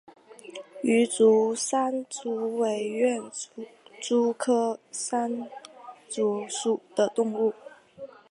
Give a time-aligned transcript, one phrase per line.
[0.81, 3.21] 羽足扇蛛为园
[4.01, 5.47] 蛛科扇
[6.09, 7.53] 蛛属的动物。